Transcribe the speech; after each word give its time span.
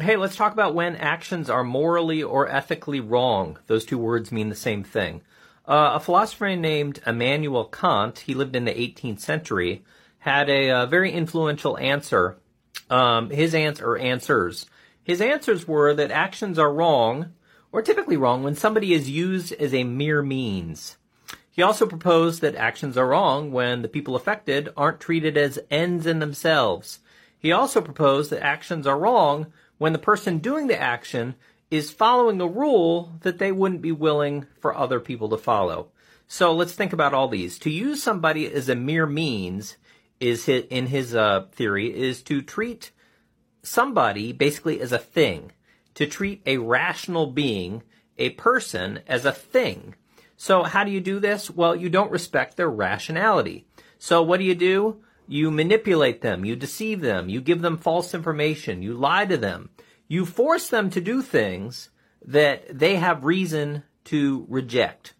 Hey, 0.00 0.16
let's 0.16 0.36
talk 0.36 0.54
about 0.54 0.74
when 0.74 0.96
actions 0.96 1.50
are 1.50 1.62
morally 1.62 2.22
or 2.22 2.48
ethically 2.48 3.00
wrong. 3.00 3.58
Those 3.66 3.84
two 3.84 3.98
words 3.98 4.32
mean 4.32 4.48
the 4.48 4.54
same 4.54 4.82
thing. 4.82 5.20
Uh, 5.68 5.90
a 5.94 6.00
philosopher 6.00 6.56
named 6.56 7.00
Immanuel 7.06 7.66
Kant, 7.66 8.20
he 8.20 8.32
lived 8.32 8.56
in 8.56 8.64
the 8.64 8.72
18th 8.72 9.20
century, 9.20 9.84
had 10.20 10.48
a, 10.48 10.70
uh, 10.70 10.86
very 10.86 11.12
influential 11.12 11.76
answer. 11.76 12.38
Um, 12.88 13.28
his 13.28 13.54
answer, 13.54 13.94
answers. 13.98 14.64
His 15.02 15.20
answers 15.20 15.68
were 15.68 15.92
that 15.92 16.10
actions 16.10 16.58
are 16.58 16.72
wrong, 16.72 17.34
or 17.70 17.82
typically 17.82 18.16
wrong, 18.16 18.42
when 18.42 18.54
somebody 18.54 18.94
is 18.94 19.10
used 19.10 19.52
as 19.52 19.74
a 19.74 19.84
mere 19.84 20.22
means. 20.22 20.96
He 21.50 21.60
also 21.60 21.84
proposed 21.84 22.40
that 22.40 22.54
actions 22.54 22.96
are 22.96 23.08
wrong 23.08 23.52
when 23.52 23.82
the 23.82 23.88
people 23.88 24.16
affected 24.16 24.70
aren't 24.78 24.98
treated 24.98 25.36
as 25.36 25.58
ends 25.70 26.06
in 26.06 26.20
themselves. 26.20 27.00
He 27.38 27.52
also 27.52 27.82
proposed 27.82 28.30
that 28.30 28.42
actions 28.42 28.86
are 28.86 28.98
wrong 28.98 29.52
when 29.80 29.94
the 29.94 29.98
person 29.98 30.36
doing 30.36 30.66
the 30.66 30.78
action 30.78 31.34
is 31.70 31.90
following 31.90 32.38
a 32.38 32.46
rule 32.46 33.14
that 33.22 33.38
they 33.38 33.50
wouldn't 33.50 33.80
be 33.80 33.90
willing 33.90 34.44
for 34.60 34.76
other 34.76 35.00
people 35.00 35.30
to 35.30 35.38
follow. 35.38 35.88
So 36.28 36.52
let's 36.52 36.74
think 36.74 36.92
about 36.92 37.14
all 37.14 37.28
these. 37.28 37.58
To 37.60 37.70
use 37.70 38.02
somebody 38.02 38.46
as 38.46 38.68
a 38.68 38.74
mere 38.74 39.06
means 39.06 39.78
is 40.20 40.44
his, 40.44 40.64
in 40.68 40.88
his 40.88 41.14
uh, 41.14 41.46
theory 41.52 41.96
is 41.96 42.20
to 42.24 42.42
treat 42.42 42.90
somebody 43.62 44.32
basically 44.32 44.82
as 44.82 44.92
a 44.92 44.98
thing. 44.98 45.50
To 45.94 46.06
treat 46.06 46.42
a 46.44 46.58
rational 46.58 47.28
being, 47.28 47.82
a 48.18 48.30
person, 48.30 49.00
as 49.06 49.24
a 49.24 49.32
thing. 49.32 49.94
So 50.36 50.62
how 50.62 50.84
do 50.84 50.90
you 50.90 51.00
do 51.00 51.20
this? 51.20 51.50
Well, 51.50 51.74
you 51.74 51.88
don't 51.88 52.12
respect 52.12 52.58
their 52.58 52.68
rationality. 52.68 53.66
So 53.98 54.20
what 54.20 54.40
do 54.40 54.44
you 54.44 54.54
do? 54.54 55.02
You 55.32 55.52
manipulate 55.52 56.22
them, 56.22 56.44
you 56.44 56.56
deceive 56.56 57.02
them, 57.02 57.28
you 57.28 57.40
give 57.40 57.62
them 57.62 57.78
false 57.78 58.14
information, 58.14 58.82
you 58.82 58.94
lie 58.94 59.26
to 59.26 59.36
them, 59.36 59.70
you 60.08 60.26
force 60.26 60.68
them 60.68 60.90
to 60.90 61.00
do 61.00 61.22
things 61.22 61.90
that 62.26 62.76
they 62.76 62.96
have 62.96 63.24
reason 63.24 63.84
to 64.06 64.44
reject. 64.48 65.14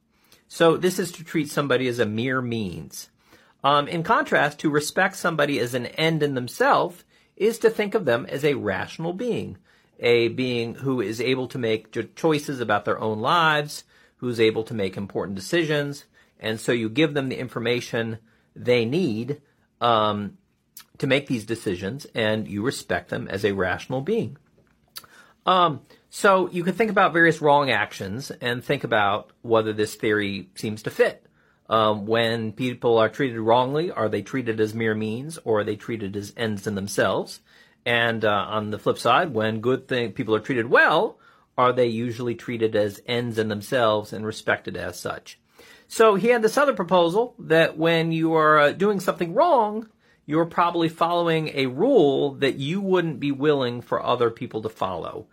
So 0.48 0.76
this 0.76 0.98
is 0.98 1.12
to 1.12 1.22
treat 1.22 1.48
somebody 1.48 1.86
as 1.86 2.00
a 2.00 2.06
mere 2.06 2.42
means. 2.42 3.08
Um, 3.62 3.86
in 3.86 4.02
contrast, 4.02 4.58
to 4.58 4.68
respect 4.68 5.14
somebody 5.14 5.60
as 5.60 5.74
an 5.74 5.86
end 5.86 6.24
in 6.24 6.34
themselves 6.34 7.04
is 7.36 7.60
to 7.60 7.70
think 7.70 7.94
of 7.94 8.04
them 8.04 8.26
as 8.26 8.44
a 8.44 8.54
rational 8.54 9.12
being, 9.12 9.58
a 10.00 10.26
being 10.26 10.74
who 10.74 11.00
is 11.00 11.20
able 11.20 11.46
to 11.46 11.56
make 11.56 12.16
choices 12.16 12.58
about 12.58 12.84
their 12.84 12.98
own 12.98 13.20
lives, 13.20 13.84
who's 14.16 14.40
able 14.40 14.64
to 14.64 14.74
make 14.74 14.96
important 14.96 15.36
decisions, 15.36 16.04
and 16.40 16.58
so 16.58 16.72
you 16.72 16.88
give 16.88 17.14
them 17.14 17.28
the 17.28 17.38
information 17.38 18.18
they 18.56 18.84
need 18.84 19.40
um, 19.80 20.38
to 20.98 21.06
make 21.06 21.26
these 21.26 21.44
decisions, 21.44 22.06
and 22.14 22.46
you 22.46 22.62
respect 22.62 23.10
them 23.10 23.28
as 23.28 23.44
a 23.44 23.52
rational 23.52 24.00
being. 24.00 24.36
Um, 25.46 25.80
so 26.10 26.50
you 26.50 26.64
can 26.64 26.74
think 26.74 26.90
about 26.90 27.12
various 27.12 27.40
wrong 27.40 27.70
actions 27.70 28.30
and 28.30 28.62
think 28.62 28.84
about 28.84 29.30
whether 29.42 29.72
this 29.72 29.94
theory 29.94 30.50
seems 30.54 30.82
to 30.82 30.90
fit. 30.90 31.24
Um, 31.68 32.06
when 32.06 32.52
people 32.52 32.98
are 32.98 33.08
treated 33.08 33.38
wrongly, 33.38 33.92
are 33.92 34.08
they 34.08 34.22
treated 34.22 34.60
as 34.60 34.74
mere 34.74 34.94
means, 34.94 35.38
or 35.44 35.60
are 35.60 35.64
they 35.64 35.76
treated 35.76 36.16
as 36.16 36.32
ends 36.36 36.66
in 36.66 36.74
themselves? 36.74 37.40
And 37.86 38.24
uh, 38.24 38.46
on 38.48 38.70
the 38.70 38.78
flip 38.78 38.98
side, 38.98 39.32
when 39.32 39.60
good 39.60 39.86
thing, 39.86 40.12
people 40.12 40.34
are 40.34 40.40
treated 40.40 40.68
well, 40.68 41.18
are 41.56 41.72
they 41.72 41.86
usually 41.86 42.34
treated 42.34 42.74
as 42.74 43.00
ends 43.06 43.38
in 43.38 43.48
themselves 43.48 44.12
and 44.12 44.26
respected 44.26 44.76
as 44.76 44.98
such? 44.98 45.38
So 45.88 46.14
he 46.14 46.28
had 46.28 46.42
this 46.42 46.56
other 46.56 46.72
proposal 46.72 47.34
that 47.38 47.76
when 47.76 48.12
you 48.12 48.34
are 48.34 48.58
uh, 48.58 48.72
doing 48.72 49.00
something 49.00 49.34
wrong, 49.34 49.88
you're 50.26 50.46
probably 50.46 50.88
following 50.88 51.50
a 51.54 51.66
rule 51.66 52.34
that 52.34 52.56
you 52.56 52.80
wouldn't 52.80 53.18
be 53.18 53.32
willing 53.32 53.80
for 53.80 54.00
other 54.02 54.30
people 54.30 54.62
to 54.62 54.68
follow. 54.68 55.26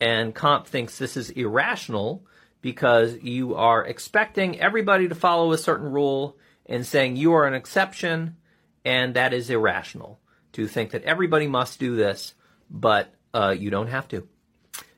And 0.00 0.34
Kant 0.34 0.66
thinks 0.66 0.98
this 0.98 1.16
is 1.16 1.30
irrational 1.30 2.24
because 2.60 3.16
you 3.22 3.56
are 3.56 3.84
expecting 3.84 4.60
everybody 4.60 5.08
to 5.08 5.14
follow 5.14 5.52
a 5.52 5.58
certain 5.58 5.90
rule 5.90 6.38
and 6.66 6.86
saying 6.86 7.16
you 7.16 7.32
are 7.32 7.46
an 7.46 7.54
exception, 7.54 8.36
and 8.84 9.14
that 9.14 9.34
is 9.34 9.50
irrational 9.50 10.20
to 10.52 10.66
think 10.66 10.92
that 10.92 11.02
everybody 11.02 11.46
must 11.46 11.80
do 11.80 11.96
this, 11.96 12.34
but 12.70 13.12
uh, 13.34 13.54
you 13.58 13.70
don't 13.70 13.88
have 13.88 14.08
to. 14.08 14.26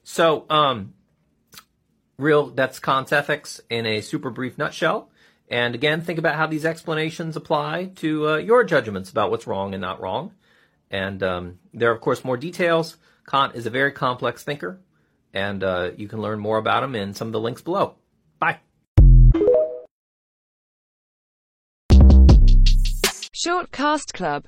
So, 0.05 0.44
um, 0.50 0.94
real 2.19 2.50
that's 2.50 2.78
Kant's 2.78 3.12
ethics 3.12 3.60
in 3.69 3.87
a 3.87 4.00
super 4.00 4.31
brief 4.31 4.59
nutshell. 4.59 5.10
And 5.49 5.75
again, 5.75 6.00
think 6.00 6.19
about 6.19 6.34
how 6.34 6.47
these 6.47 6.65
explanations 6.65 7.37
apply 7.37 7.93
to 7.97 8.28
uh, 8.28 8.37
your 8.38 8.65
judgments 8.65 9.10
about 9.10 9.31
what's 9.31 9.47
wrong 9.47 9.75
and 9.75 9.81
not 9.81 10.00
wrong. 10.00 10.32
And 10.91 11.22
um, 11.22 11.59
there 11.72 11.91
are, 11.91 11.94
of 11.94 12.00
course, 12.00 12.25
more 12.25 12.37
details. 12.37 12.97
Kant 13.28 13.55
is 13.55 13.66
a 13.66 13.71
very 13.71 13.93
complex 13.93 14.43
thinker, 14.43 14.81
and 15.32 15.62
uh, 15.62 15.91
you 15.97 16.09
can 16.09 16.21
learn 16.21 16.38
more 16.38 16.59
about 16.59 16.82
him 16.82 16.94
in 16.94 17.15
some 17.15 17.28
of 17.28 17.32
the 17.32 17.41
links 17.41 17.62
below. 17.62 17.94
Bye. 18.38 18.59
Short 23.32 23.71
Cast 23.71 24.15
Club 24.15 24.44